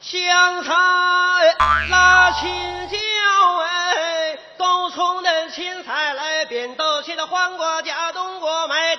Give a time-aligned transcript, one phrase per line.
[0.00, 0.72] 香菜
[1.88, 2.96] 辣青椒
[3.62, 8.95] 哎，都从那青菜来变，都起的黄瓜加冬瓜卖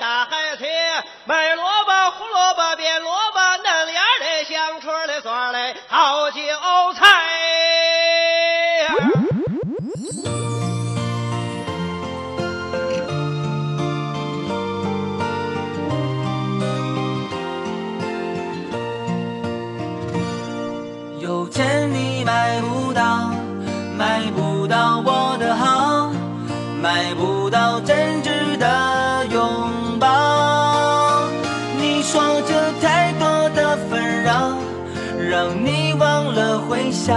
[37.07, 37.15] 亲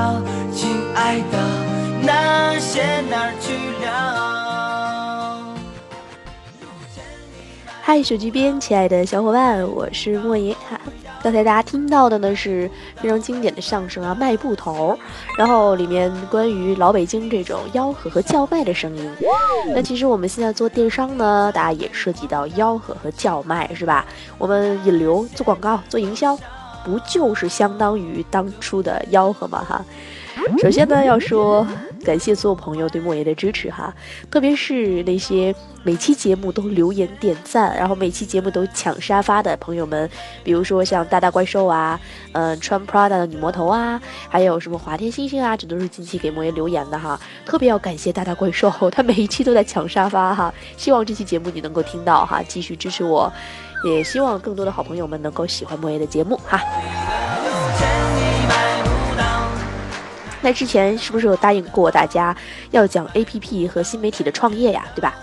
[0.95, 1.39] 爱的，
[2.07, 3.53] 那些哪儿去
[3.85, 5.45] 了？
[7.83, 10.55] 嗨，手机边，亲爱的小伙伴，我是莫言。
[11.25, 12.71] 刚才大家听到的呢是
[13.03, 14.97] 非常经典的相声啊，卖布头，
[15.37, 19.11] 然后里面关于老北京这种吆喝和叫卖的声音。
[19.75, 24.07] 那其实我们现在做电商呢，大家也涉及到吆喝和叫卖，是吧？
[24.39, 26.39] 我们引流、做广告、做营销，
[26.85, 29.65] 不就是相当于当初的吆喝吗？
[29.67, 29.85] 哈。
[30.63, 31.67] 首先呢，要说
[32.03, 33.95] 感谢所有朋友对莫言的支持哈，
[34.31, 40.09] 特别是那些每期节目都留言点赞，然后每期节目都抢沙发的朋友们，
[40.43, 42.01] 比如说像大大怪兽啊，
[42.33, 53.31] 嗯，穿 Prada 的女魔头啊，还有什么华天星星啊，这都是近期给莫言留言的哈，特别要感谢大大怪兽，他每一期都在抢沙发哈，希望这期节目你能够听到哈，继续支持我，
[53.85, 56.61] 也希望更多的好朋友们能够喜欢莫言的节目哈。
[60.43, 62.35] 那之前是不是有答应过大家
[62.71, 65.15] 要讲 A P P 和新媒体的创业呀，对吧？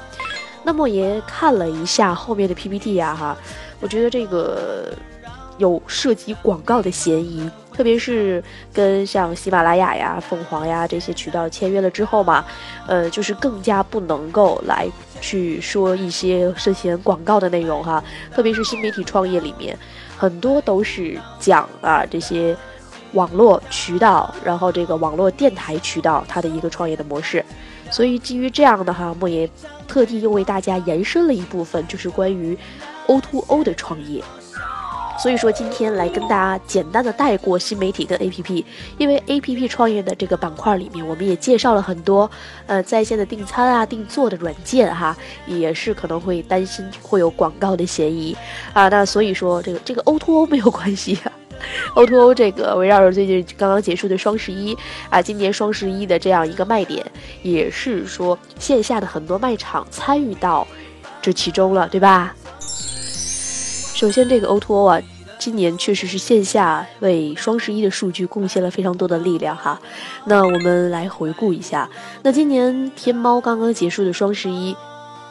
[0.64, 3.36] 那莫言看了一下后面的 P P T 呀，哈，
[3.80, 4.94] 我觉得这个
[5.58, 12.44] 有涉及广告的嫌疑，特别是跟像喜马拉雅呀、凤凰呀这些渠道签约了之后嘛，
[12.88, 14.88] 呃，就是更加不能够来
[15.22, 18.04] 去说一些涉嫌广告的内容哈，
[18.34, 19.78] 特别是新媒体创业里面，
[20.18, 22.58] 很多都是讲啊这些。
[23.14, 27.44] 网络渠道，然后这个网络电台渠道，它的一个创业的模式，
[27.90, 29.50] 所以基于这样的哈，莫言
[29.88, 32.56] 特地又为大家延伸了一部分，就是关于
[33.08, 34.22] O to O 的创业。
[35.18, 38.66] 所以说今天来跟大家简单的带过新媒体跟 A P P，
[38.98, 42.30] 因为 A P P 创业的这个板块里面，我们也介绍了很多
[42.68, 45.18] 呃在线的订餐啊、订做的软件哈，
[45.48, 48.38] 也是可能会担心会有广告的嫌疑
[48.74, 48.88] 啊。
[48.90, 51.32] 那所以说这个这个 O to O 没有关系啊。
[51.96, 54.78] O to O 这个围绕着最近刚刚结束的双十一
[55.10, 57.04] 啊，今年双十一的这样一个卖点，
[57.42, 60.68] 也是说线下的很多卖场参与到
[61.22, 62.36] 这其中了，对吧？
[63.98, 65.02] 首先，这个 O to 啊，
[65.40, 69.82] 今年确实是线下为双十一的数据贡献了非常多的力量哈。
[70.26, 71.90] 那我们来回顾一下，
[72.22, 74.78] 那今年天猫刚刚结束的双十一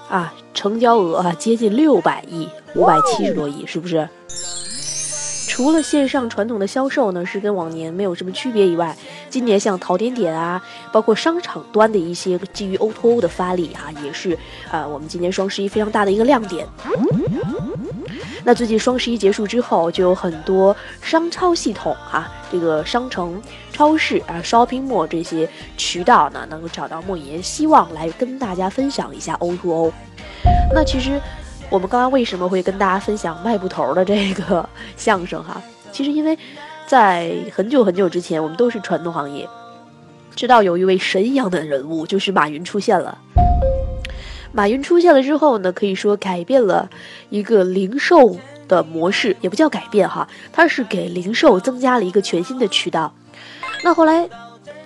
[0.08, 4.08] 啊，成交额啊接近六百亿，五百七十多亿，是不是？
[5.48, 8.96] 除了线上传统的销售呢，是跟往年没有什么区别以外，
[9.30, 10.60] 今年像淘点点啊，
[10.92, 14.36] 包括商场端的一些基于 O to 的发力哈，也是
[14.72, 16.66] 啊，我们今年双十一非常大的一个亮点。
[18.46, 23.42] 那最近双十一结束之后，就有很多商超系统哈，这个商城、
[23.72, 29.92] 超市啊、shopping mall 这些渠道呢，能够找到莫言，希望来跟大家分享一下 O to O。
[30.72, 31.20] 那其实。
[31.68, 35.60] 我们刚刚为什么会跟大家分享卖布头的这个相声哈？
[35.90, 36.38] 其实因为，
[36.86, 39.48] 在很久很久之前，我们都是传统行业，
[40.36, 43.18] 直到有一位神一样的人物，就是马云出现了。
[44.56, 46.88] 马云出现了之后呢，可以说改变了
[47.28, 48.36] 一个零售
[48.66, 53.12] 的模式，也不叫改变哈，他是给零售增加了一个全新的渠道。
[53.84, 54.26] 那后来。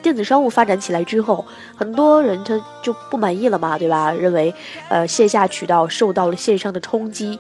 [0.03, 1.44] 电子商务发展起来之后，
[1.76, 4.10] 很多人他就不满意了嘛，对吧？
[4.10, 4.54] 认为，
[4.88, 7.38] 呃，线下渠道受到了线上的冲击。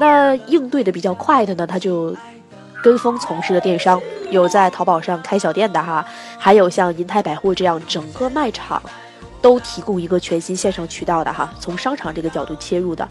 [0.00, 2.12] 那应对的比较快的呢，他就
[2.82, 6.04] 跟风从事了电商，有在淘宝上开小店的哈，
[6.36, 8.82] 还有像银泰百货这样整个卖场
[9.42, 13.08] 都提供一个全新线上渠道的哈，从商场这个角度切入的。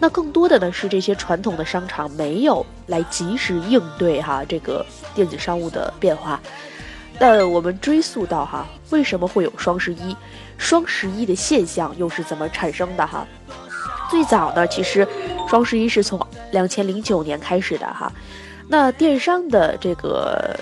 [0.00, 6.40] 那更多的呢是这些传统的商场没有来及时应对哈这个电子商务的变化。
[7.18, 10.16] 那我们追溯到哈，为什么会有双十一？
[10.56, 13.26] 双十一的现象又是怎么产生的哈？
[14.08, 15.06] 最早呢，其实
[15.48, 18.12] 双十一是从两千零九年开始的哈。
[18.68, 20.56] 那电商的这个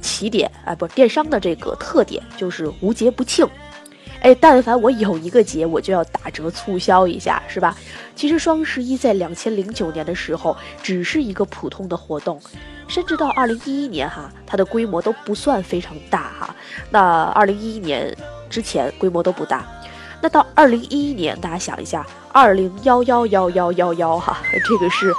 [0.00, 3.48] 起点啊，不，电商的这个特点就是无节不庆。
[4.20, 7.76] 哎，但凡我有一个节，我就要打折促销一下，是吧？
[8.14, 12.40] 其实双十一在两千零九年的时候只是一个普通的活动。
[12.86, 16.54] 甚至到二零一一年哈，它的规模都不算非常大哈。
[16.90, 18.12] 那二零一一年
[18.48, 19.64] 之前规模都不大，
[20.20, 25.14] 那到二零一一年，大家想一下，二零幺幺幺幺幺幺哈，这个是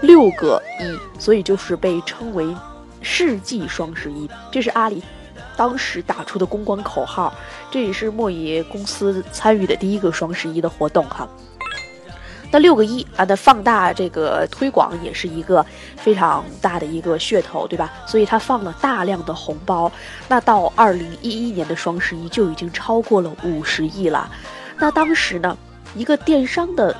[0.00, 2.56] 六个一，所以就是被称为
[3.02, 5.02] 世纪双十一，这是阿里
[5.56, 7.32] 当时打出的公关口号，
[7.70, 11.28] 这也是莫爷公司参与的第一个双十一的活动哈。
[12.50, 15.64] 那六个一啊，那放大这个推广也是一个
[15.96, 17.92] 非常大的一个噱头，对吧？
[18.06, 19.90] 所以它放了大量的红包。
[20.28, 24.30] 那到二零一一年的双十一就已经超过了五十亿了。
[24.78, 25.56] 那当时呢，
[25.96, 26.96] 一个电商的，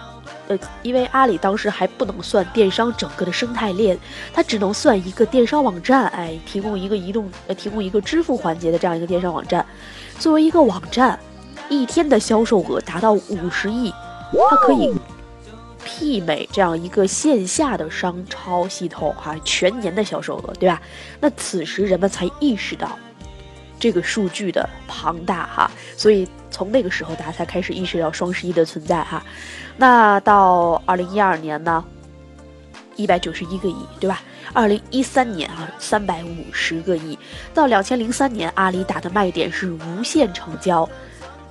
[0.48, 3.98] 呃，因为阿里当时还不能算电商整个的生态链，
[4.32, 9.64] 它只能算一个电商网站，哎，提供一个移动呃，提供一个支付环节的这样一个电商网站。
[10.18, 11.18] 作为一个网站，
[11.68, 13.92] 一天的销售额达到五十亿，
[14.50, 14.94] 它可以。
[15.86, 20.80] 媲美这样一个线下的商超系统哈，全年的销售额，对吧？
[21.20, 22.98] 那此时人们才意识到
[23.84, 29.22] 这个数据的庞大哈，所以从那个时候大家才开始意识到双十一的存在哈。
[29.76, 31.84] 那到二零一二年呢，
[32.96, 34.22] 一百九十一个亿，对吧？
[34.54, 37.18] 二零一三年啊，三百五十个亿。
[37.52, 40.88] 到两千零三年，阿里打的卖点是无限成交。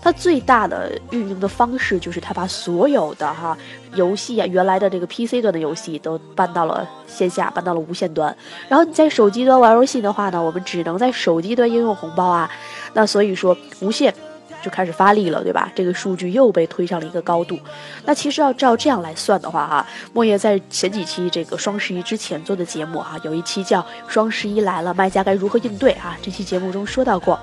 [0.03, 3.57] 它最大的运营的方式就是它把所有的哈
[3.95, 8.35] 游戏啊，原来的这个 PC 端的游戏都搬到了线下，搬到了无线端。
[8.67, 12.51] 然后你在手机端玩游戏的话呢，我们只能在手机端应用红包啊。
[12.93, 14.13] 那所以说无线
[14.61, 15.71] 就开始发力了，对吧？
[15.73, 17.57] 这个数据又被推上了一个高度。
[18.03, 26.17] 那其实要照这样来算的话哈，莫言在前几期这个双十一之前做的节目哈，有一期叫《双十一来了》，卖家该如何应对啊？
[26.21, 27.39] 这期节目中说到过。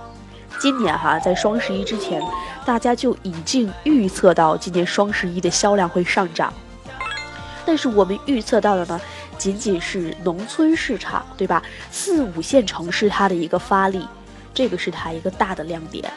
[0.59, 2.21] 今年哈，在双十一之前，
[2.65, 6.53] 大家就已经预测到今年双十一的销量会上涨。
[7.67, 9.01] 但是我们预测到的呢，
[9.39, 11.63] 仅仅是农村市场，对吧？
[11.91, 14.07] 四五线城市它的一个发力，
[14.53, 16.11] 这个是它一个大的亮点。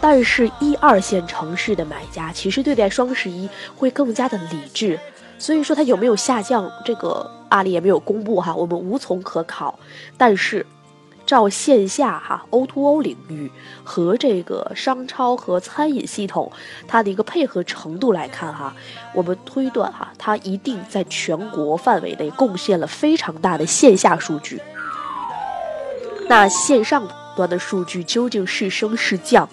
[0.00, 4.98] 但是，一二线城市的买家其实对待双十一会更加的理智。
[5.38, 9.78] 所以说，它有没有下降，这个阿里也没有公布哈，我们无从可考。
[10.16, 10.64] 但是。
[11.26, 13.50] 照线下哈 O to O 领域
[13.82, 16.50] 和这个商超和餐饮系统
[16.86, 18.74] 它的一个配合程度来看哈，
[19.12, 24.60] 我们推断哈，它一定在全国范围内贡献了非常大的线下数据。
[26.28, 27.06] 那线上
[27.36, 29.48] 端的数据究竟是升是降，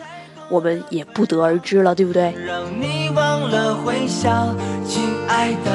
[0.50, 2.34] 我们也不得而知了，对不对？
[2.46, 4.56] 让你忘了回想，
[4.88, 5.72] 亲爱的，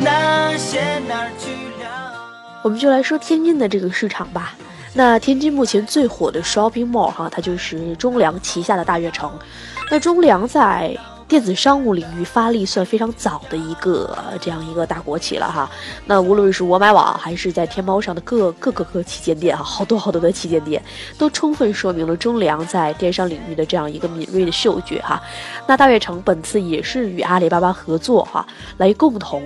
[0.00, 1.50] 那些哪儿去
[1.82, 2.12] 了？
[2.62, 4.54] 我们就来说天津的这个市场吧。
[4.98, 9.30] 那天津目前最火的 shopping mall 哈，它就是中粮旗下的大悦城。
[9.92, 10.92] 那中粮在
[11.28, 15.70] 电子商务领域发力算非常早的一个这样一个大国企了哈。
[16.06, 20.82] 那无论是我买网还是在天猫上的各各个各旗舰店哈，好多好多的旗舰店，
[21.16, 25.22] 都充分说明了中粮在电商领域的这样一个敏锐的嗅觉哈。
[25.64, 28.44] 那大悦城本次也是与阿里巴巴合作哈，
[28.78, 29.40] 来共同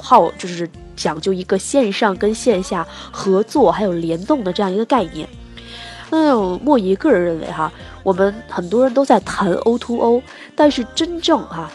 [0.00, 0.68] 号就是。
[0.96, 5.26] 讲究一个线上跟线下合作还有联动的这样一个概念。
[6.10, 10.22] 那莫姨个人认为哈，我们很多人都在谈 O to O，
[10.54, 11.70] 但是真正哈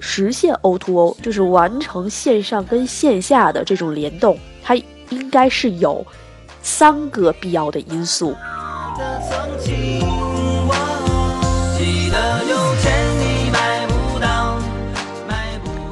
[0.00, 6.04] 实现 O to O，就是完成线上跟线下的这种联动，它应该是有
[6.60, 8.34] 三个必要的因素。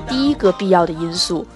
[0.08, 1.46] 第一个必要的因素。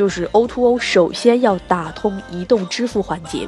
[0.00, 3.46] 就是 O to O 首先要打通移动支付环节，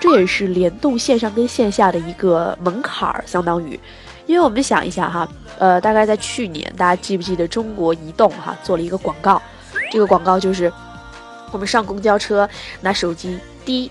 [0.00, 3.78] 这也是联动线上跟线下的一个门槛儿，相当于，
[4.26, 5.28] 因为我们想一下哈，
[5.60, 9.40] 呃，大概在去年，大家记不记得中国移动哈做了一个广告，
[9.92, 10.72] 这个广告就是
[11.52, 12.48] 我们上公交车
[12.80, 13.90] 拿手机滴，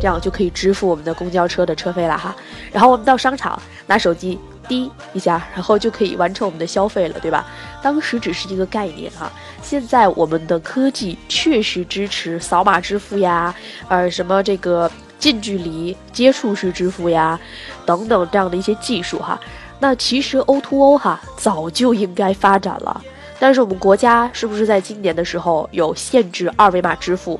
[0.00, 2.34] 这样就可以支付我们的公交车的车费了哈，
[2.72, 4.38] 然后我们到商场拿手机。
[4.68, 7.46] 滴一下，然后就可以完成我们的消费了，对吧？
[7.80, 9.30] 当时只是一个概念哈，
[9.62, 13.54] 现在我们的科技确实支持扫码支付呀，
[13.86, 14.90] 呃，什么这个
[15.20, 17.38] 近距离接触式支付呀，
[17.84, 19.38] 等等这样的一些技术哈。
[19.78, 23.00] 那其实 O to O 哈早就应该发展了，
[23.38, 27.38] 但是我们国家是不是在今年的时候有限制二维码支付？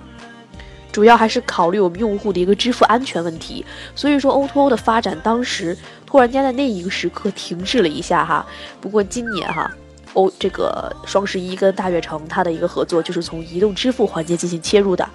[0.92, 3.62] 主要还是考虑我们用户的一个支付安全问题，
[3.94, 5.76] 所以说 O to O 的发展当时
[6.06, 8.46] 突然间在那一个时刻停滞了一下哈。
[8.80, 9.70] 不过今年哈
[10.14, 15.06] ，O 这个双十一跟大悦城它的一个合作就是从移动支付环节进行切入的。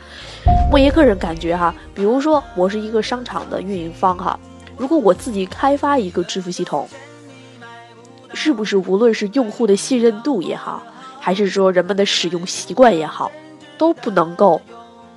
[0.70, 4.40] 莫爷个人感觉哈，比如说我是一个商场的运营方哈，
[4.78, 6.88] 如果我自己开发一个支付系统，
[8.34, 10.82] 是不是无论是用户的信任度也好，
[11.20, 13.32] 还是说人们的使用习惯也好，
[13.78, 14.62] 都不能够。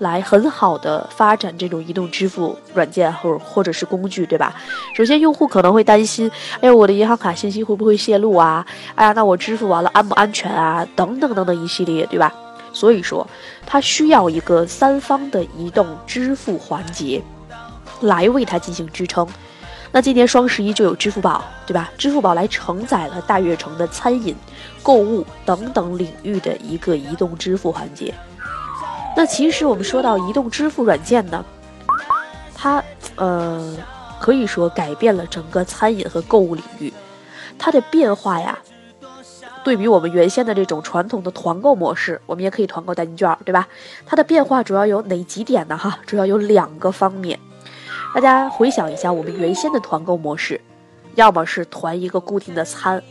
[0.01, 4.53] 来很好的发展这种移动支付软件或或者是工具，对吧？
[4.93, 6.29] 首先，用户可能会担心，
[6.61, 8.67] 哎，我的银行卡信息会不会泄露啊？
[8.97, 10.87] 哎呀，那我支付完了安不安全啊？
[10.97, 12.35] 等等等等一系列，对吧？
[12.73, 13.25] 所以说，
[13.65, 17.23] 它需要一个三方的移动支付环节
[18.01, 19.27] 来为它进行支撑。
[19.95, 21.89] 那今年双十一就有支付宝，对吧？
[21.97, 24.35] 支付宝来承载了大悦城的餐饮、
[24.83, 28.13] 购物等等领域的一个移动支付环节。
[29.17, 31.45] 那其实我们说到移动支付软件呢，
[32.57, 32.83] 它
[33.15, 33.77] 呃
[34.19, 36.93] 可以说改变了整个餐饮和购物领域。
[37.57, 38.59] 它的变化呀，
[39.63, 43.69] 对比我们原先的这种传统的团购模式，我们也可以团购代金券，对吧？
[44.05, 45.79] 它的变化主要有哪几点呢？
[45.79, 47.39] 哈，主要有两个方面。
[48.15, 50.61] 大家回想一下，我们原先的团购模式，
[51.17, 53.03] 要么是团一个固定的餐，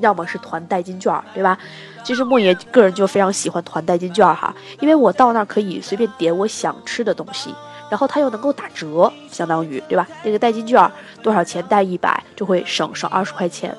[0.00, 1.56] 要么是团代金券，对吧？
[2.02, 7.54] 其实莫爷个人就非常喜欢团代金券哈，因为我到那儿可以随便点我想吃的东西，
[7.88, 10.04] 然后它又能够打折，相当于对吧？
[10.24, 10.90] 那个代金券
[11.22, 11.64] 多少钱？
[11.68, 13.72] 带一百就会省省二十块钱。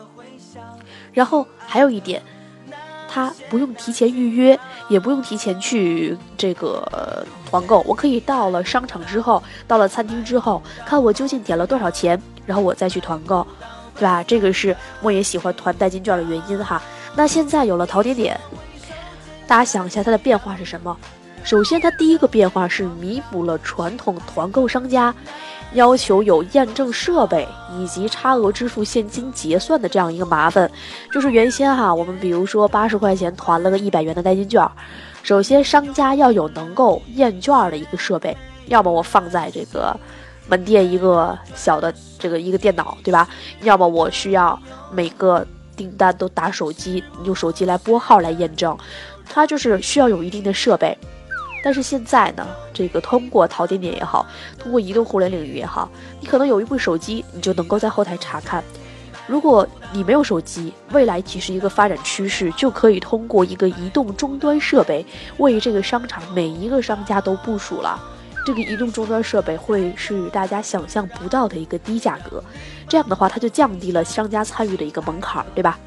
[1.12, 2.24] 然后还有一点。
[3.14, 13.46] 它不用提前预约，也不用提前去这个团购，我可以到了商场之后，到了餐厅之后，看我究竟点了多少钱，然后我再去团购，
[13.96, 14.24] 对吧？
[14.24, 16.82] 这个是莫言喜欢团代金券的原因哈。
[17.14, 18.40] 那现在有了淘点点，
[19.46, 20.98] 大家想一下它的变化是什么？
[21.44, 25.14] 首先，它第一个变化是弥补了传统团购商家。
[25.74, 27.48] 要求有验证设备
[27.78, 30.70] 以及差额支付现金结算的这样一个麻烦，
[31.14, 34.68] 就是原先哈，我们比如说八十块钱团了个一百元的代金券，
[35.24, 38.36] 首先商家要有能够验券的一个设备，
[38.68, 39.98] 要么我放在这个
[40.48, 43.28] 门店一个小的这个一个电脑，对吧？
[43.62, 44.60] 要么我需要
[44.92, 45.46] 每个
[45.78, 48.78] 订单都打手机，用手机来拨号来验证，
[49.30, 50.98] 它就是需要有一定的设备。
[51.64, 54.26] 但是现在呢，这个通过淘点点也好，
[54.58, 55.90] 通过移动互联领域也好，
[56.20, 58.64] 你可能有一部手机，你就能够在后台查看。
[59.28, 65.06] 如果你没有手机，未来其实一个发展趋势就可以通过一个移动终端设备，
[65.38, 67.98] 为这个商场每一个商家都部署了。
[68.44, 72.44] 这个移动终端设备会是大家想象不到的一个低价格，
[72.90, 75.78] 这样的话，它就降低了商家参与的一个门槛，对吧？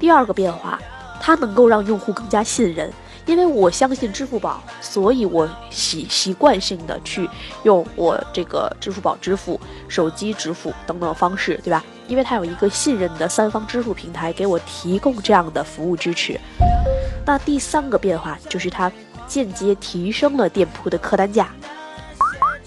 [0.00, 0.80] 第二个变化，
[1.20, 2.90] 它能够让用户更加信任。
[3.26, 7.28] 因为我相信支付宝，所以我习习惯性的去
[7.64, 11.84] 用我这个支付宝支付、手机支付等等方式，对吧？
[12.06, 16.40] 因为它有一个信任的三方支付平台给我提供这样的服务支持。
[17.24, 18.90] 那第三个变化就是它
[19.26, 21.50] 间接提升了店铺的客单价。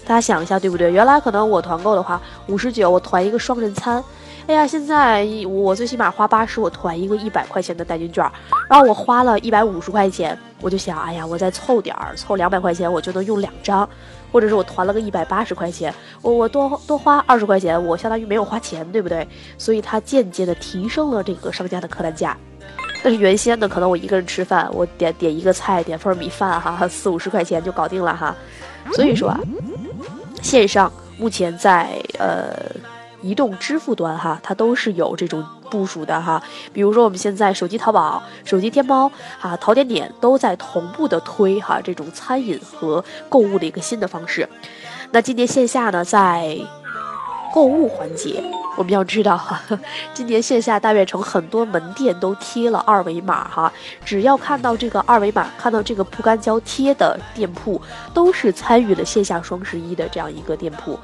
[0.04, 0.92] 大家想一下，对不对？
[0.92, 4.04] 原来可能我团购的话五十九，我团一个双人餐。
[4.50, 8.28] 哎呀，现在我最起码花八十，我团一个一百块钱的代金券，
[8.68, 13.88] 然后我花了一百五十块钱，我就想，哎呀，我再凑点儿，凑两百块钱，我就能用两张，
[14.32, 19.24] 或者是我团了个一百八十块钱，我我多多花二十块钱，我相当于没有花钱，对不对？
[19.56, 22.36] 所以它间接的提升了这个商家的客单价。
[23.04, 28.34] 但是原先呢，可能我一个人吃饭，我点点一个菜，点份米饭，哈，四五十块钱就搞定了哈。
[28.94, 29.38] 所以说啊，
[30.42, 32.52] 线上目前在呃。
[33.22, 36.42] 移动支付端哈，它都是有这种部署的哈。
[36.72, 44.48] 比如说我们现在手机淘宝、手机天猫哈、淘点点都在同步的推哈这种餐饮和购物的一个新的方式。
[45.12, 46.56] 那今年线下呢，在
[47.52, 48.42] 购物环节，
[48.78, 49.60] 我们要知道哈，
[50.14, 53.72] 今年线下大悦城很多门店都贴了二维码哈，
[54.04, 57.80] 只要看到这个二维码，看到这个铺干胶贴的店铺，
[58.14, 60.98] 都是参与了线下双十一的这样一个店铺。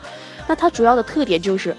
[0.47, 1.77] 那它主要的特点就是。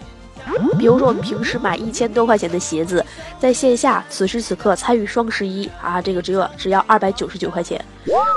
[0.77, 3.03] 比如说，我们平时买一千多块钱的鞋子，
[3.39, 7.83] 在线下此时此刻参与双十一啊，这个只有只要二百九十九块钱。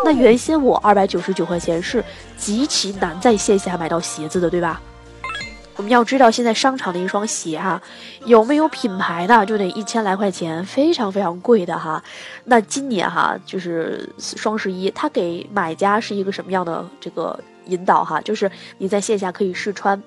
[0.04, 2.04] 那原先我二百九十九块钱是
[2.36, 4.80] 极其难在线下买到鞋子的，对吧？
[5.76, 7.80] 我们要知道，现在商场的一双鞋哈，
[8.26, 12.02] 有没有品牌的就得一千来块钱，非常非常贵的哈。
[12.44, 18.20] 那今年哈，就是双十一，它给买家是一个什么样的这个引导哈？
[18.20, 20.02] 就是你在线下可以试穿。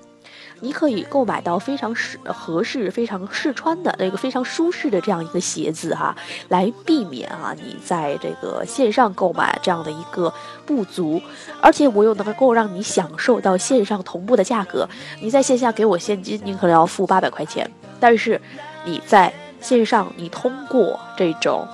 [0.60, 6.16] 你可以购买到非常适合适、非常适穿的那个非常舒适的这样一个鞋子哈，
[6.48, 10.32] 来避免啊你在这个线上购买这样的一个
[10.64, 11.20] 不足，
[11.60, 14.88] 而且我又能够让你享受到线上同步的价格。
[15.20, 17.70] 你在线下给我现金，你可能要付八百块钱，
[18.00, 18.40] 但是
[18.84, 21.68] 你在线上你通过这种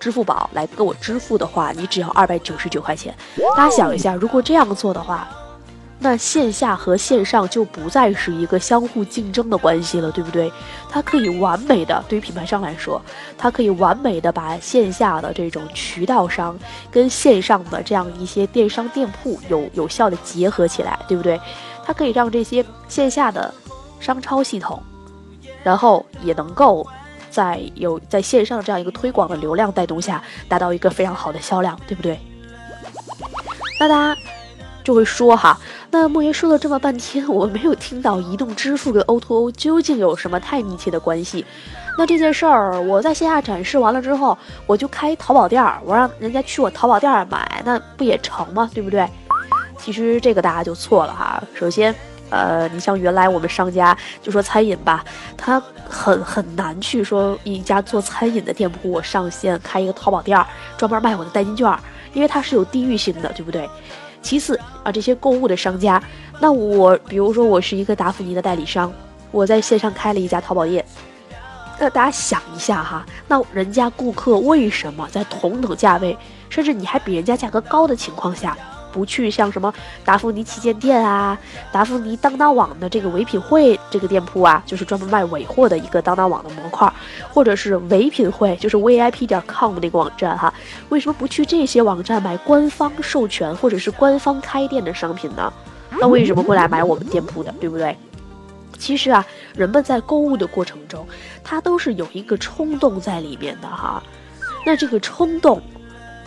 [0.00, 3.14] 支付宝来给我支付的话，你只要二百九十九块钱。
[3.56, 5.28] 大家想一下，如果这样做的话。
[6.04, 10.52] 那线下和线上就不再是一个相互竞争的关系了，对不对？
[10.90, 13.00] 它可以完美的，对于品牌商来说，
[13.38, 16.58] 它可以完美的把线下的这种渠道商
[16.90, 21.40] 跟线上的这样一些电商店铺有有效的结合起来，对不对？
[21.82, 23.54] 它可以让这些线下的
[23.98, 24.82] 商超系统，
[25.62, 26.86] 然后也能够
[27.30, 32.20] 在有在线上这样一个推广的流量带动下，达到一个非常好的销量，对不对？
[33.80, 34.20] 那大家
[34.84, 35.58] 就会说哈，
[35.90, 41.44] 那莫言说了这么半天，我没有听到移动支付跟 O2O 究竟有什么太密切的关系。
[41.96, 44.36] 那这件事儿，我在线下展示完了之后，
[44.66, 48.70] 我就开淘宝店儿，我让人家去我淘宝店儿买，那不也成吗？
[48.74, 49.08] 对不对？
[49.78, 51.42] 其实这个大家就错了哈。
[51.54, 51.94] 首先，
[52.30, 55.04] 呃，你像原来我们商家就说餐饮吧，
[55.36, 61.72] 他很很难去说一家做餐饮的店铺，我上线开一个淘宝店儿，专门卖我的代金券，
[62.12, 63.68] 因为它是有地域性的，对不对？
[64.24, 66.02] 其次啊，这些购物的商家，
[66.40, 68.90] 那我比如说我是一个达芙妮的代理商，
[69.30, 70.82] 我在线上开了一家淘宝店，
[71.78, 76.16] 那大家想一下哈，那人家顾客为什么在同等价位，
[76.48, 78.56] 甚至你还比人家价格高的情况下？
[78.94, 79.74] 不去像什么
[80.04, 81.36] 达芙妮旗舰店啊，
[81.72, 86.90] 达芙妮当当网的这个唯品会这个店铺啊，就是专门卖尾货的一个当当网的模块，
[87.28, 90.54] 或者是唯品会，就是 VIP 点 com 那个网站哈，
[90.90, 95.52] 为什么不去这些网站买官方授权或者是官方开店的商品呢？
[95.90, 97.96] 那为什么会来买我们店铺的，对不对？
[98.78, 101.04] 其实啊，人们在购物的过程中，
[101.42, 104.00] 他都是有一个冲动在里面的哈，
[104.64, 105.60] 那这个冲动。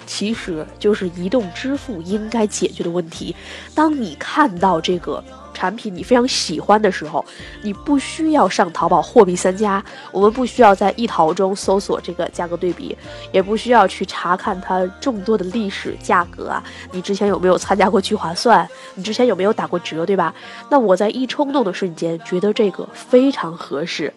[0.08, 3.36] 其实就是移动支付应该解决的问题。
[3.76, 5.24] 当你看到这个
[5.54, 7.24] 产品你非常喜欢的时候，
[7.62, 12.98] 你不需要上淘宝货比三家，我们不需要在易淘中搜索这个价格对比，
[13.32, 16.64] 也不需要去查看它众多的历史价格啊。
[16.92, 18.68] 你之前有没有参加过聚划算？
[18.96, 20.34] 你之前有没有打过折，对吧？
[20.70, 24.14] 那我在一冲动的瞬间觉得这个非常合适，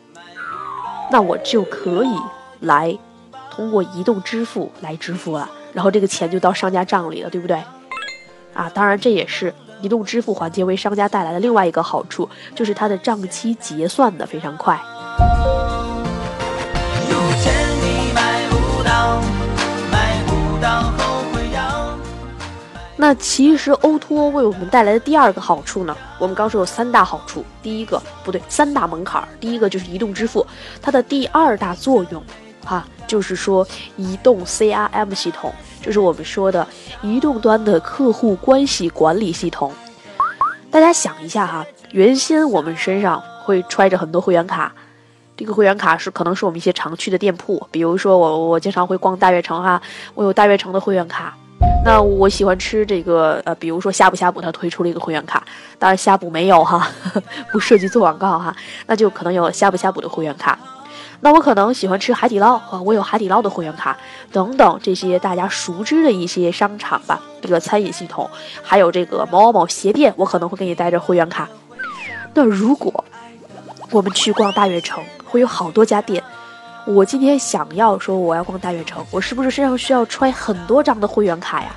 [1.11, 2.15] 那我就可以
[2.61, 2.97] 来
[3.51, 5.51] 通过移动支付来支付了。
[5.73, 7.62] 然后这个钱就到商家账里了，对不对？
[8.53, 14.79] 啊，当然这也是移动支付环节为商家带来的另外一个好处，就是它的账期结算的非常快。
[22.97, 30.47] 那其实 O2O 为我们带来的第二个好处呢，我们刚说有三大好处，第一个不对，三大门槛儿，第一个就是移动支付，
[30.83, 32.23] 它的第二大作用。
[32.65, 36.67] 哈，就是说，移动 CRM 系统，就是我们说的
[37.03, 39.73] 移动端的客户关系管理系统。
[40.71, 44.73] 大家想一下哈，原先我们身上会揣着很多会员卡，
[45.37, 49.81] 这个会员卡是可能是我们一些常去的店铺，比如说我我经常会逛大悦城哈，
[50.15, 51.37] 我有大悦城的会员卡。
[51.85, 55.43] 那我喜欢吃这个呃，比如说呷哺呷哺，它推出了一个会员卡，
[55.79, 56.87] 当然呷哺没有哈，
[57.53, 58.55] 不涉及做广告哈，
[58.87, 60.59] 那就可能有呷哺呷哺的会员卡。
[61.23, 63.97] 那我可能喜欢吃海底捞啊，我有海底捞的会员卡
[64.33, 68.28] 等等这些大家熟知的一些商场吧，这个餐饮系统，
[68.63, 71.49] 还有这个某某某鞋店，我可能会给你带着会员卡。
[72.33, 73.04] 那如果
[73.91, 76.23] 我们去逛大悦城，会有好多家店，
[76.87, 81.76] 我今天想要说我要逛大悦城，我是不是身上需要揣很多张的会员卡呀？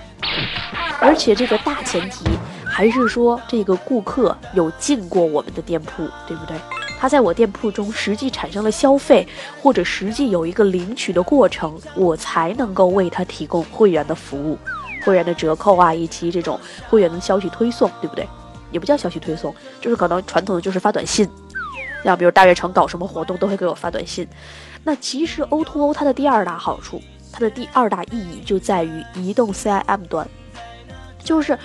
[1.02, 2.24] 而且这个大前提
[2.66, 6.56] 还是说这个顾客有进过我们的店铺，对不对？
[7.04, 9.28] 他在我店铺中实际产生了消费，
[9.62, 14.58] 或者实际有一个领取的过程，我才能够为他提供会员的服务，
[15.04, 18.26] 会员的折扣啊，以及这种会员的消息推送，对不对？
[18.72, 21.30] 也不叫消息推送，就是可能传统的就是发短信，
[22.06, 24.26] 像比如大悦城搞什么活动都会给我发短信。
[24.86, 27.02] 那其实 O2O 它的第二大好处，
[27.34, 30.26] 它的第二大意义就在于移动 CIM 端，
[31.22, 31.60] 就是。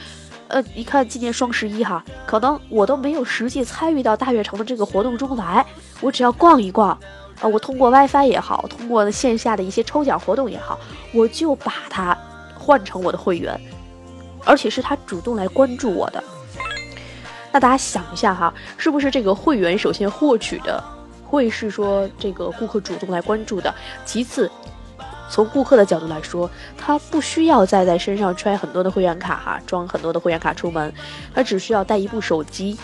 [0.49, 5.65] 呃，你看今年双十一哈，可能我都没有实际参与到大悦城的这个活动中来，
[6.01, 6.91] 我只要逛一逛，
[7.41, 10.79] 啊，我通过 WiFi 也好，通过线下的一些抽奖活动也好，
[11.13, 12.17] 我就把它
[12.59, 13.61] 换成我的会员，
[14.47, 16.25] 而且是他主动来关注我的。
[17.53, 20.83] 那大家想一下哈，是不是这个会员首先获取的
[21.27, 23.75] 会是说这个顾客主动来关注的，
[24.07, 24.51] 其次。
[25.31, 30.93] 从顾客的角度来说，他不需要再在身上揣很多的会员卡哈，装很多的会员卡出门，
[31.35, 32.77] 他只需要带一部手机，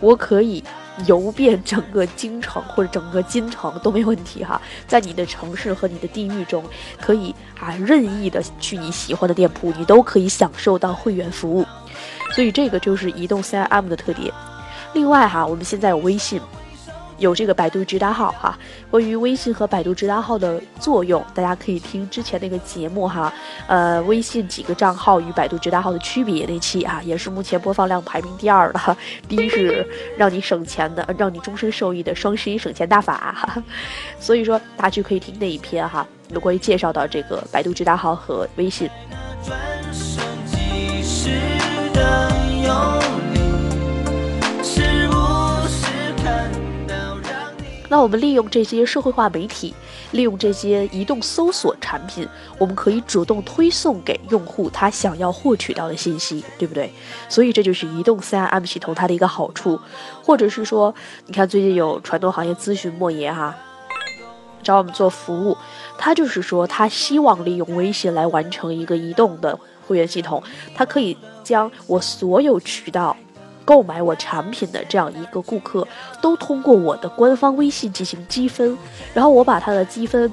[0.00, 0.62] 我可以
[1.06, 6.64] 游遍整个京城或者整个金城都没问题哈，在你的城市和你的地域中，
[7.00, 11.66] 可以啊任意的去你喜欢的店铺，你都可以享受到会员服务，
[12.32, 14.32] 所以这个就是移动 CRM 的特点。
[14.92, 16.40] 另外哈，我们现在有微信，
[17.18, 18.58] 有这个百度直达号哈。
[18.90, 23.32] 关于微信和百度直达号的作用，大家可以听之前那个节目哈。
[23.66, 28.96] 呃，微信几个账号与百度直达号的区别那期啊，也是目前播放量排名第二的。
[29.28, 33.62] 第一是让你省钱的，让你终身受益的双十一省钱大法哈。
[34.20, 38.88] 所以说，大家就可以听那一篇哈，有关于介绍到这个百度直达号和微信。
[47.94, 49.72] 那我们利用这些社会化媒体，
[50.10, 52.28] 利用这些移动搜索产品，
[52.58, 56.92] 我们可以主动推送给用户他想要获取到的信息，对不对？
[57.28, 59.78] 所以这就是移动 CRM 系统它的一个好处，
[60.24, 60.92] 或者是说，
[61.26, 63.54] 你看最近有传统行业咨询莫言哈，
[64.60, 65.56] 找我们做服务，
[65.96, 70.42] 他就是说他希望利用微信来完成一个移动的会员系统，
[70.74, 73.16] 他可以将我所有渠道。
[73.64, 75.86] 购买我产品的这样一个顾客，
[76.20, 78.76] 都通过我的官方微信进行积分，
[79.12, 80.30] 然后我把他的积分，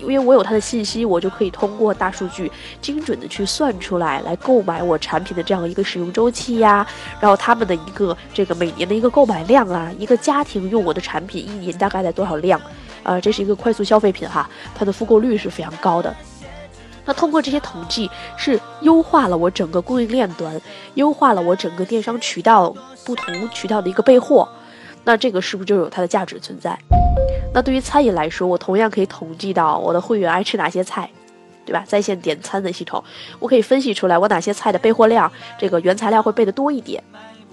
[0.00, 6.86] 因为我有他的信息，我就可以通过大数据精准的去算出来，来购买我产品的这样一个使用周期呀，
[7.18, 12.60] 然后他们的一个这个每年的一个购买量啊，一个家庭用我的产品一年大概在多少量，
[13.02, 16.14] 呃，这是一个快速消费品哈，它的复购率是非常高的。
[17.10, 20.60] 那通过这些统计，是优化了我整个供应链端，
[20.94, 22.72] 优化了我整个电商渠道
[23.04, 24.48] 不同渠道的一个备货。
[25.02, 26.78] 那这个是不是就有它的价值存在？
[27.52, 31.10] 那对于餐饮来说，我同样可以统计到我的会员爱吃哪些菜，
[31.66, 31.82] 对吧？
[31.84, 33.02] 在线点餐的系统，
[33.40, 37.02] 我可以分析出来我哪些菜的备货量，这个原材料会备的多一点。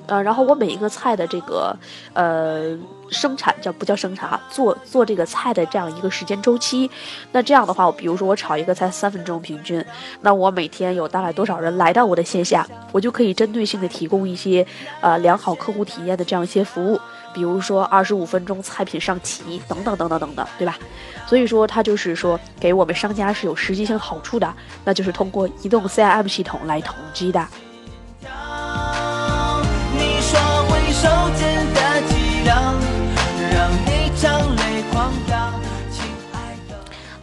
[0.05, 1.75] 呃，然后我每一个菜的这个
[2.13, 2.77] 呃
[3.09, 4.39] 生产叫不叫生产哈？
[4.49, 6.89] 做做这个菜的这样一个时间周期，
[7.31, 9.83] 那这样的话，我比如说我炒一个菜三分钟平均，
[10.21, 14.65] 那我每天有大概多少人来到我的线下，我就可以针对性的提供一些
[15.01, 16.99] 呃良好客户体验的这样一些服务，
[17.33, 20.77] 比如说二十五分钟菜品上齐等等等等等等，对吧？
[21.25, 24.53] 所以说它就是说给我们商家是有实际性好处的，
[24.85, 27.47] 那就是通过移动 CRM 系统来统计的。
[29.93, 30.39] 你说
[30.69, 31.07] 回收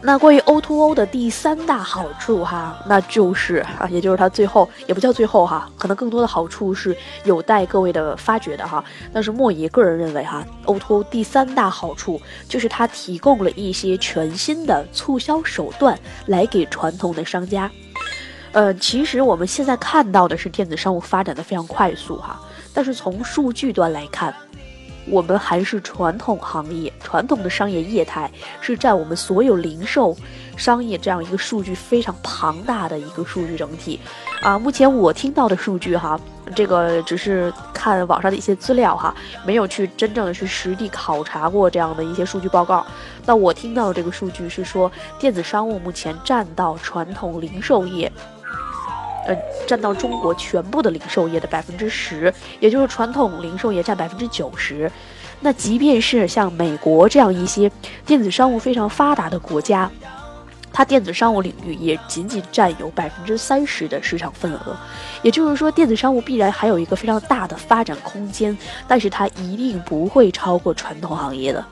[0.07, 8.85] 那关于 O2O 的第三大好处哈，那就是啊，也就是它最后也不叫最后哈，可能更多的好处是有待各位的发掘的哈。
[9.11, 17.71] 但是莫爷个人认为哈，O2O 第三大好处就是它提供了一些全新的促销手段来给传统的商家。
[18.51, 22.39] 呃，其实我们现在看到的是电子商务发展的非常快速哈，
[22.71, 24.31] 但是从数据端来看。
[25.07, 28.29] 我们还是传统行业，传统的商业业态
[28.61, 30.15] 是占我们所有零售
[30.57, 33.99] 商业这样一个数据非常庞大的一个数据整体，
[34.41, 36.19] 啊，目前我听到的数据哈，
[36.55, 39.13] 这个只是看网上的一些资料哈，
[39.45, 42.85] 没有去真正的去实地考察过这样的一些数据报告。
[43.25, 48.11] 那我听到的这个数据是说，电子商务目前占到传统零售业。
[49.25, 49.35] 呃，
[49.65, 54.91] 占到中国全部的零售业的百分之十，也就是传统零售业占百分之九十。
[55.41, 57.69] 那即便是像美国这样一些
[58.05, 59.91] 电子商务非常发达的国家，
[60.71, 64.77] 它电子商务领域也仅仅占有百分之三十的市场份额。
[65.21, 68.57] 也就是说，电子商务必然还有一个非常大的发展空间，
[68.87, 71.63] 但是它一定不会超过传统行业的。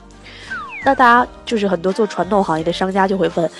[0.84, 3.50] 那大家就是很多做传统行业的商家就会问。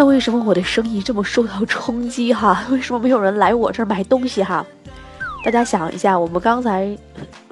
[0.00, 2.64] 那为什么我的生意这么受到冲击哈？
[2.72, 4.64] 为什么没有人来我这儿买东西哈？
[5.44, 6.96] 大家想一下，我们刚才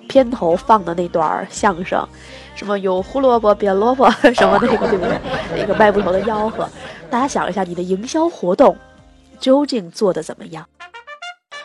[0.09, 2.09] 片头放的那段相声，
[2.55, 5.21] 什么有胡萝卜变萝卜什么那个对不对？
[5.59, 6.67] 那个卖布头的吆喝，
[7.11, 8.75] 大家想一下，你的营销活动
[9.39, 10.65] 究竟做的怎么样？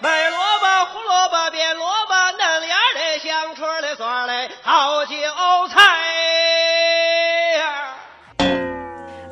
[0.01, 5.15] 卖萝卜胡萝卜变萝卜，嫩芽的香椿的蒜嘞，好韭
[5.69, 6.52] 菜。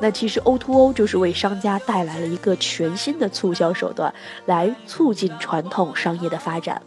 [0.02, 4.12] 那其实 O2O 就是为商家带来了一个全新的促销手段，
[4.46, 6.82] 来促进传统商业的发展。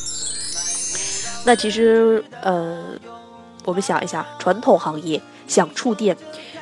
[1.45, 2.83] 那其实，呃，
[3.63, 6.17] 我们想一下，传统行业想触电，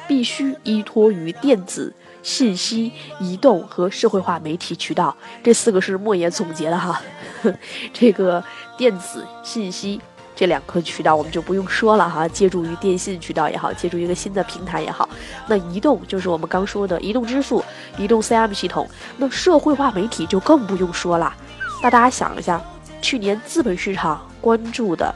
[0.08, 7.02] 必须依托于电子、信息、移动和社会化媒体渠道，这四个是莫言总结的哈。
[7.92, 8.44] 这个
[8.78, 10.00] 电子信息。
[10.36, 15.08] 这两个渠道我们就不用说了哈，借助于电信渠道也好，借助一个新的平台也好，
[15.48, 17.64] 那移动就是我们刚说的移动支付、
[17.98, 21.34] 移动 CM 系统，那社会化媒体就更不用说了。
[21.82, 22.62] 那大家想一下，
[23.02, 25.14] 去年资本市场关注的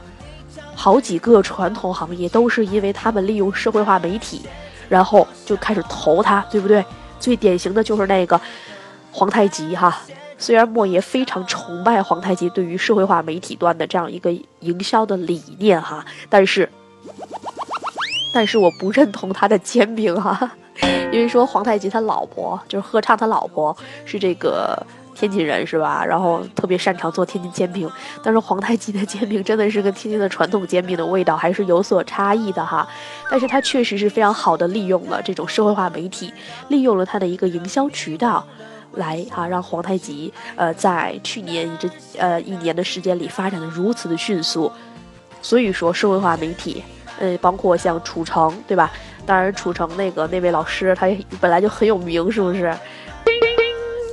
[0.74, 4.42] 好几个传统行业，都是因为他们利用社会化媒体，
[4.88, 6.84] 然后就开始投它，对不对？
[7.18, 8.40] 最典型的就是那个
[9.10, 9.98] 皇太极哈。
[10.38, 16.68] 虽然莫言非常崇拜皇太极对于社会化媒体端的这样一个营销的理念哈，但是
[18.32, 20.50] 但是我不认同他的煎饼哈，
[21.12, 24.80] 因为说皇太极他老婆就是贺畅他老婆是这个。
[25.18, 26.04] 天津人是吧？
[26.04, 27.90] 然后特别擅长做天津煎饼，
[28.22, 32.88] 但是皇太极的煎饼真的是跟天津的传统煎饼的味道还是有所差异的哈。
[33.28, 36.32] 但是他确实是非常好的利用了这种社会化媒体，
[36.68, 38.46] 利用了他的一个营销渠道，
[38.98, 44.70] 来哈让皇太极呃在去年这呃一年的时间里发展的如此的迅速。
[45.40, 46.82] 所以说社会化媒体，
[47.18, 48.92] 呃包括像楚成对吧？
[49.24, 51.06] 当然楚成那个那位老师他
[51.40, 52.74] 本来就很有名，是不是？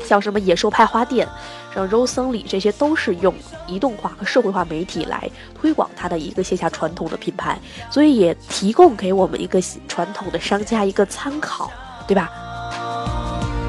[0.06, 1.28] 像什么野兽派花店，
[1.74, 3.34] 像肉森里，这些都是用
[3.66, 5.28] 移动化和社会化媒体来
[5.60, 7.58] 推广它的一个线下传统的品牌，
[7.90, 11.72] 所以也提供给我们一个传统的商家一个参考，
[12.08, 12.30] 对吧？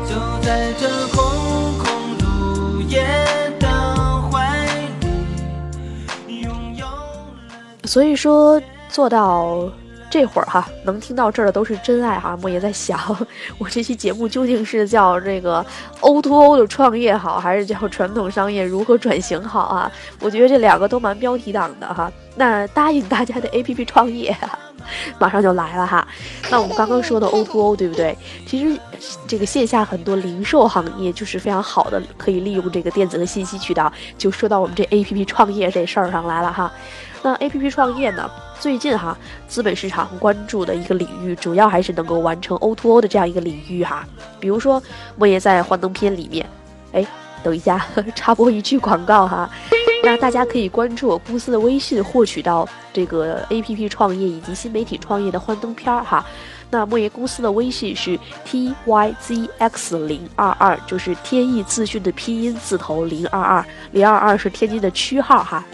[0.09, 1.87] 就在这空空
[2.19, 3.05] 如也
[3.59, 3.69] 的
[4.31, 4.67] 怀，
[7.85, 9.71] 所以说做到。
[10.09, 12.39] 这会儿哈，能听到这儿的都是真爱哈。
[12.41, 12.99] 莫言在想，
[13.59, 15.67] 我这期节目究竟是叫这个
[16.01, 19.91] O to O 的创业好，还是叫传统商业如何转型好啊？
[20.21, 22.11] 我觉得这两个都蛮标题党的哈。
[22.37, 24.57] 那答应大家的 A P P 创业哈，
[25.19, 26.07] 马上就来了哈。
[26.51, 28.17] 那我们刚刚说的 O to 对不对？
[28.47, 28.79] 其实
[29.27, 33.93] 这个线下很多零售行业就是非常好的，可以利用这个电子和信息渠道。
[34.17, 36.71] 就说到我们这 A P P 创业这事儿上来了哈。
[37.23, 38.31] 那 A P P 创业呢？
[38.59, 44.07] 最近哈，资本市场关注的一个领域，主要还是能够完成 O to O 的这样一个领域哈。
[44.41, 44.83] 比如说，
[45.17, 46.47] 莫言在幻灯片里面，
[46.93, 47.07] 哎，
[47.43, 49.51] 等一下， 插播一句广告哈。
[50.17, 56.25] 大家可以关注我公司的微信，获取到这个 A P P 创业以及新媒体创业的幻灯片儿哈。
[56.71, 65.65] 那莫言公司的微信是 T Y Z X 零二二，就是天意资讯的拼音字头零二二，零二二是天津的区号哈。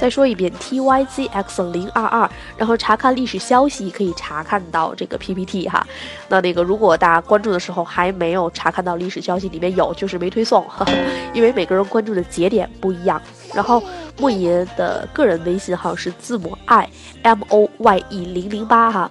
[0.00, 5.84] 再说一遍，T Y Z X 零二二，然后查看历史消息可以查看到这个 PPT 哈。
[6.28, 10.64] 那那个如果大家关注的时候还没有查看到历史消息，里面有就是没推送，
[11.34, 13.20] 因为每个人关注的节点不一样。
[13.52, 13.82] 然后
[14.20, 16.88] 莫言的个人微信号是字母 I
[17.22, 19.10] M O Y E 零零八哈。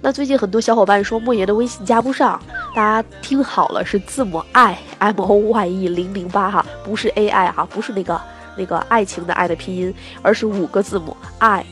[0.00, 2.40] 那最近很多小伙伴说莫言的微信加不上，
[2.74, 8.18] 大家听好了，是字母 I M O Y E 零零八哈，不是 A I 哈，不是那个。
[8.56, 11.64] 那个爱情的爱的拼音，而是五个字母 i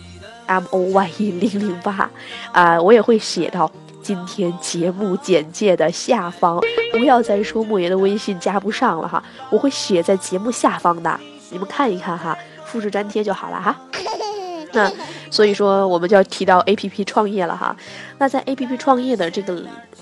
[0.47, 2.11] m o y e 零零八
[2.53, 3.71] 啊，我也会写到
[4.03, 6.61] 今天节目简介的下方。
[6.93, 13.77] 不要再说莫言的微信加不上了哈，我会写在节目下方的，你们看一看哈，复制粘贴就好了哈。
[14.73, 14.91] 那
[15.31, 17.75] 所以说，我们就要提到 A P P 创业了哈。
[18.19, 19.61] 那在 A P P 创业的这个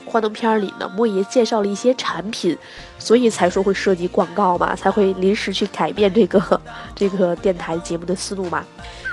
[0.08, 2.56] 幻灯片里呢，莫爷介绍了一些产品，
[2.98, 6.60] 所以才说会涉及广告嘛，才会临时去改变这个
[6.94, 8.64] 这个电台节目的思路嘛。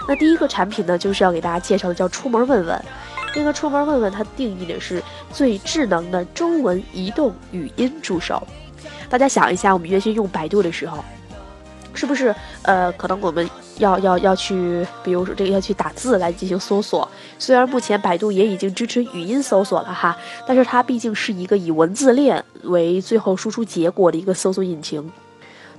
[0.08, 2.86] 那第一个产品呢，就是要给大家介绍的，叫出门问问。
[3.34, 8.42] 这个出门问问，它定义的是最智能的中文移动语音助手。
[9.10, 11.04] 大家想一下，我们原先用百度的时候。
[11.96, 17.08] 是不是呃，可能我们要要要去，比如说这个要去打字来进行搜索。
[17.40, 20.16] 虽然目前百度也已经支持语音搜索了哈，
[20.48, 25.12] 但是它毕竟是一个以文字链为最后输出结果的一个搜索引擎，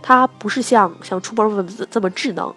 [0.02, 2.52] 它不是像像出门问这么智能。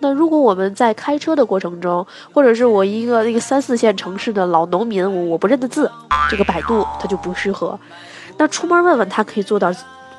[0.00, 5.90] 那如果我们在开车的过程中，或者是我一个那个三四线城市的老农民，我我不认得字，
[6.30, 7.78] 这个百度它就不适合。
[8.36, 9.72] 那出门问问它可以做到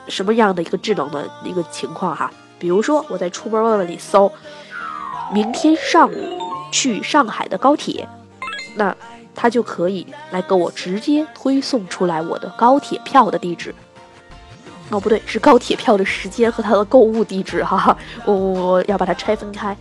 [0.08, 2.32] 什么样的一个智能的一个情况哈？
[2.58, 4.32] 比如说，我在出门问问里搜
[5.34, 6.40] 明天上午
[6.72, 8.08] 去上海的高铁，
[8.76, 8.96] 那
[9.34, 13.74] 他就可以来给我直接推送出来我的高铁票的地址。
[14.90, 17.98] 哦，不对，是高铁票的时间和他的购物地址哈哈。
[18.26, 19.76] 我我要把它拆分开，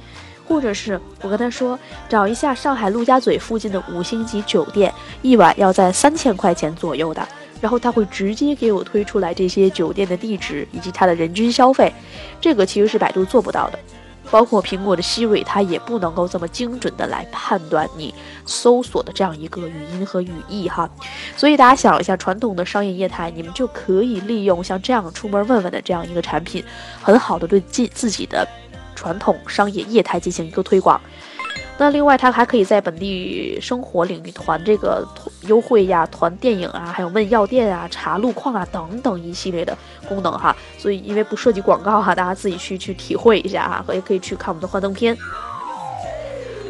[0.49, 7.27] 或者是我跟他说找一下上海陆家嘴附近的五星级酒店，一晚要在三千块钱左右的。
[7.65, 11.91] 然后他会直接给我推出来这些酒店的地址以及它的人均消费，
[12.39, 13.79] 这个其实是百度做不到的，
[14.31, 20.87] 包括苹果的 Siri 它也不能够这么精准的来判断你搜索的这样一个语音和语义哈。
[21.39, 26.63] 所以大家想一下，传统的商业业态，你们就可以利用像这样出门问问的这样一个产品，
[27.01, 28.47] 很好的对自自己的
[28.95, 31.01] 传统商业业态进行一个推广。
[31.77, 35.05] 那另外，它还可以在本地生活领域团这个
[35.49, 39.77] 优惠呀、团电影啊，还有问药店啊、查路况啊等等一系列的
[40.09, 40.55] 功能哈。
[40.79, 45.19] 所以，因为不涉及广告哈，大家自己去去体会一下哈，也可以去看我们的幻灯片。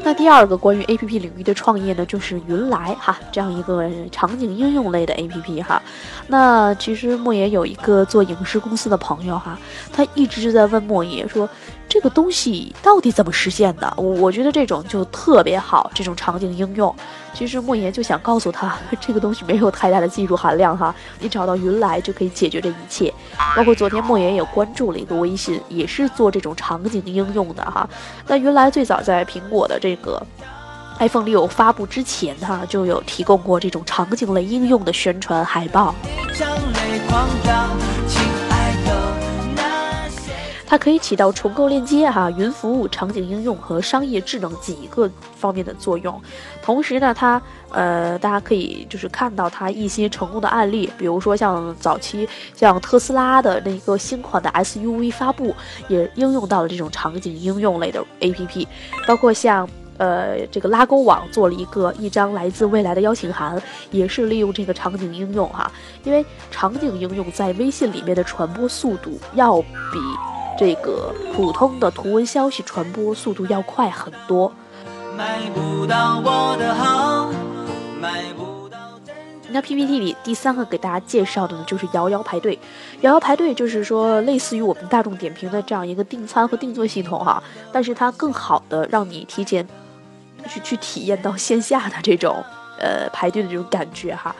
[0.02, 5.80] 那第二个关于 A P P 领域的创业呢，就是云来哈这样一个场景应用类的 A P P 哈。
[6.28, 9.58] 那其实莫言有一个做影视公司的朋友哈，
[9.92, 11.46] 他一直就在问莫言说。
[11.88, 13.92] 这个东西到底怎么实现的？
[13.96, 16.94] 我我觉得这种就特别好，这种场景应用。
[17.32, 23.12] 其实莫言就想告诉他， 这个东西没有太大的技术含量哈，你找到云来就可以解决这一切。
[23.56, 27.88] 包括昨天莫言也关注了一个微信，也是做这种场景应用的哈。
[28.26, 30.20] 那云来最早在苹果的这个
[30.98, 35.94] iPhone 六发布之前哈，就有提供过这种场景类应用的宣传海报。
[40.66, 46.20] 它可以起到重构链接、哈云服务、场景应用和商业智能几个方面的作用。
[46.62, 55.54] 同时呢，它呃，大家可以就是看到它一些成功的案例，比如说像早期像特斯拉的那个新款的 SUV 发布，
[55.88, 58.66] 也应用到了这种场景应用类的 APP，
[59.06, 65.70] 包括像呃这个拉勾网做了一个一张来自未来的邀请函，也是利用这个场景应用哈，
[66.04, 70.33] 因为场景应用在微信里面的传播速度要比。
[70.56, 74.52] 这个普通的图文消息传播速度要快很多。
[75.16, 77.30] 买不到我的好，
[78.00, 78.78] 买不到
[79.50, 82.58] 那 PPT 里第三个给大家介绍的呢，就是摇摇排队。
[83.02, 89.66] 摇摇排队就是说，类似于我们大众点评的这样一个订餐和订座系统哈，但是它更好的让你提前
[90.48, 92.42] 去去体验到线下的这种
[92.78, 94.34] 呃排队的这种感觉哈。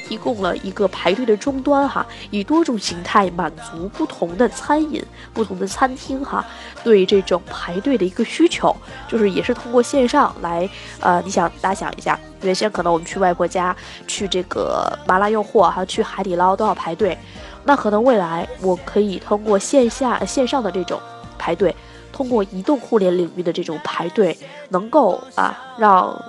[0.00, 5.02] 提供了一个排队的终端哈，以多种形态满足不同的餐饮、
[5.32, 6.44] 不同的餐厅哈
[6.82, 8.74] 对这种排队的一个需求，
[9.08, 10.68] 就是也是通过线上来
[11.00, 13.74] 呃，你想大家想一下，原先可能我们去外婆家、
[14.06, 17.16] 去这个麻辣诱惑还有去海底捞都要排队，
[17.64, 21.00] 那可能未来我可以通过线下线上的这种
[21.38, 21.74] 排队，
[22.12, 24.36] 通过移动互联领域的这种排队，
[24.68, 26.20] 能够啊让。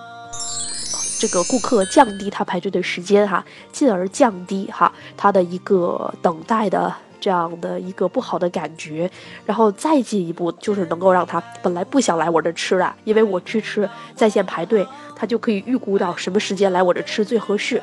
[1.23, 9.09] 这个顾客降低他排队的时间哈，进而降低哈他的一个等待的这样的一个不好的感觉，
[9.45, 17.81] 然后再进一步就是能够让他本来不想来我这吃的，因为我去吃在线排队，他就可以预估到什么时间来我这吃最合适，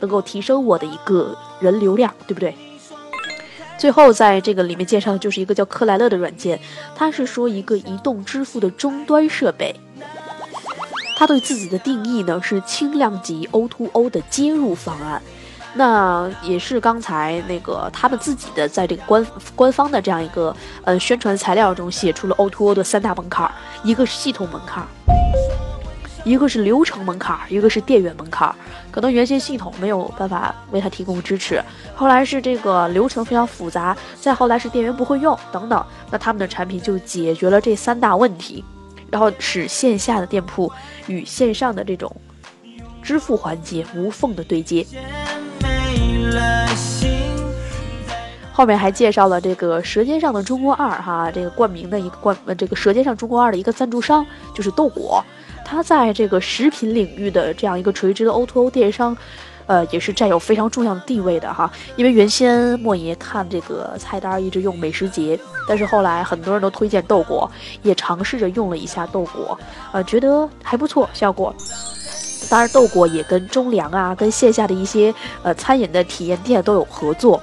[0.00, 2.54] 能够提升我的一个人流量，对不对？
[3.76, 6.58] 最后在这个里面介绍的就是一个叫克莱勒的软件，
[6.96, 9.78] 它是说一个移动支付的终端设备。
[11.18, 15.20] 他对自己的定义呢是轻量级 O2O 的接入方案，
[15.74, 19.26] 那也是刚才那个他们自己的在这个官
[19.56, 20.54] 官方的这样一个
[20.84, 23.50] 呃宣传材料中写出了 O2O 的三大门槛，
[23.82, 24.86] 一个是系统门槛，
[26.22, 28.54] 一个是流程门槛，一个是电源门槛。
[28.92, 31.60] 可能原先系统没有办法为他提供支持，
[31.96, 38.64] 后来是这个流程非常复杂，再后来是电源不会用等等，那他们的产品就解决了这三大问题。
[39.10, 40.70] 然后使线下的店铺
[41.08, 42.14] 与线上的这种
[43.02, 44.86] 支付环节无缝的对接。
[48.52, 55.24] 后面还介绍了这个《舌尖上的中国二》哈，这个冠名的一个冠呃，这个《舌尖上中国二》的一个赞助商就是豆果，
[55.64, 59.16] 它在这个食品领域的这样一个垂直的 O2O 电商。
[59.68, 67.48] 呃，也是占有非常重要的地位的哈，因为原先莫爷看这个菜单一直用美食节，但是后来很多人都推荐豆果，
[67.82, 69.56] 也尝试着用了一下豆果，
[69.92, 71.54] 呃，觉得还不错效果。
[72.50, 77.38] 当然，豆果也跟中粮啊，跟线下的一些呃餐饮的体验店都有合作。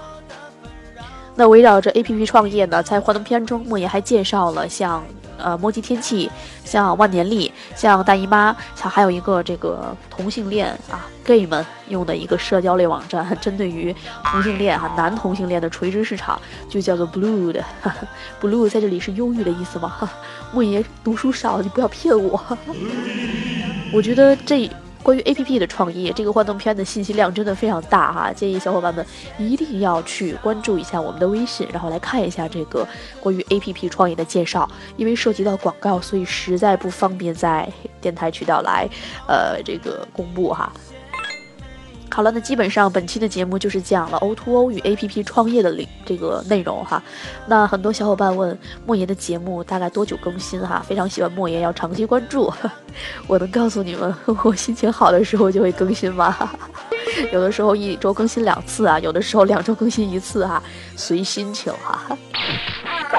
[1.35, 5.03] 那围绕着 A P P 创业呢，在幻灯片中，莫言还介绍了像。
[5.37, 6.31] 呃，摸吉天气，
[6.63, 13.93] 像万年历，像大姨妈，像还有一个这个同性恋啊，gay 们用的一个社交类网站，针对于
[14.23, 17.61] 同性恋哈男同性恋的垂直市场，就叫做 blue 的，
[18.41, 20.09] blue 在这里是忧郁的意思吗？
[20.53, 22.41] 莫言读书少，你不要骗我。
[23.91, 24.71] 我觉得这。
[25.05, 29.05] 关于 A P P 的创意，这个幻灯片的信息量真的非常大哈，建议小伙伴们
[29.37, 32.87] 一定要去关注一下我们的微信，然后来看一下这个
[33.21, 38.89] 关于 A P P 创意的介绍，因为涉及到广告，所以实在不方便在电台渠道来，
[39.27, 40.73] 呃，这个公布哈。
[42.09, 47.03] 好了，那基本上本期的节目就是讲了 O2O 与 APP 创业的这个内容哈。
[47.45, 50.81] 那很多小伙伴问莫言的节目大概多久更新哈？
[50.87, 52.51] 非常喜欢莫言，要长期关注。
[53.27, 54.15] 我能告诉你们，
[54.45, 56.49] 我心情好的时候就会更新吗？
[57.33, 60.63] 有的时候一周更新两次啊，有的时候两周更新一次哈，
[60.95, 62.17] 随心情哈。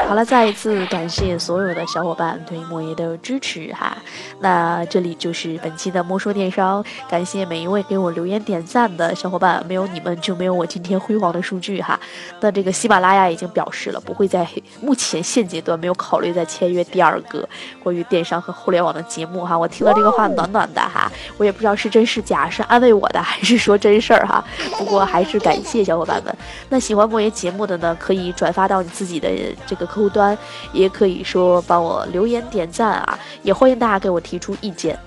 [0.07, 3.97] 好了，再一次感谢所有的小伙伴对莫爷的支持哈。
[4.39, 11.99] 那这里就是本期的莫说电商，感谢每一位给我留言点赞的小伙伴，没有你们就没有我今天辉煌的数据哈。
[12.41, 14.47] 那这个喜马拉雅已经表示了，不会在
[14.81, 17.47] 目前现阶段没有考虑再签约第二个
[17.83, 19.59] 关于电商和互联网的节目哈。
[19.59, 24.45] 我听了这个话暖暖的哈，我也不知道是真是假，是安慰我的还是说真事儿哈。
[24.79, 26.33] 不过还是感谢小伙伴们。
[26.69, 29.29] 那喜欢莫爷节目的呢，可以转发到你自己的
[29.67, 29.96] 这个。
[29.97, 30.37] 客户端，
[30.75, 34.99] 也可以说帮我留言点赞啊，也欢迎大家给我提出意见。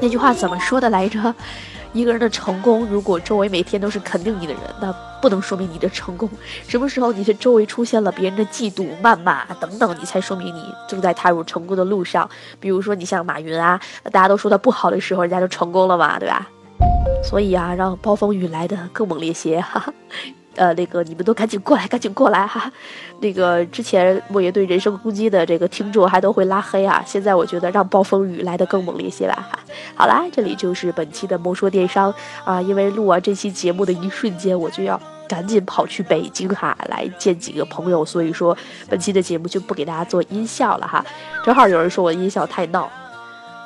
[0.00, 1.34] 那句话怎么说的来着？
[1.92, 6.30] 一个人的成功，如果周围每天都是肯定你的人，那不能说明你的成功。
[6.68, 12.28] 什么时候你的周围出现了别人的嫉妒、谩骂等等，你才说明你正在踏入成功的路上。
[12.60, 13.80] 比如说，你像马云啊，
[14.12, 16.46] 大家都说他不好的时候，人家就成功了嘛，对吧？
[17.24, 19.92] 所以啊，让暴风雨来的更猛烈些，哈哈。
[20.56, 22.70] 呃，那个你们都赶紧过来，赶紧过来哈！
[23.20, 29.58] 那个之前莫言对人身攻击的这个听众还都会拉黑啊，现在我觉得让暴风雨来的更猛烈些吧哈。
[29.94, 32.12] 好啦，这里就是本期的莫说电商
[32.44, 38.56] 啊，因为录完这期节目的一瞬间，我就要赶紧跑去北京哈，来见几个朋友，所以说
[38.88, 41.04] 本期的节目就不给大家做音效了哈。
[41.44, 42.90] 正好有人说我音效太闹，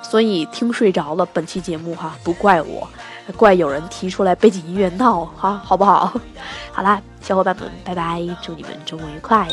[0.03, 1.25] 所以听睡着了。
[1.33, 2.89] 本期节目哈，不怪我。
[3.33, 6.13] 怪有人提出来背景音乐闹哈，好不好？
[6.73, 9.47] 好啦，小伙伴们，拜拜，祝你们周末愉快。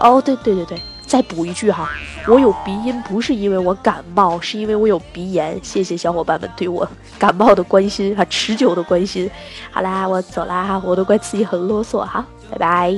[0.00, 1.90] 哦，对对对对，再补一句哈，
[2.28, 5.58] 我有鼻音不是因为我感冒，是因为我有鼻炎。
[5.62, 6.88] 谢谢小伙伴们对我
[7.18, 9.30] 感冒的关心和持久的关心。
[9.72, 12.90] 好啦，我走啦哈，我都怪自己很啰嗦哈，拜拜。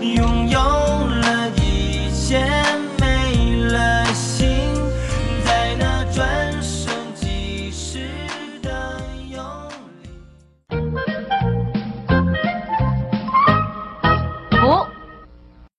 [0.00, 2.44] 拥有了一切。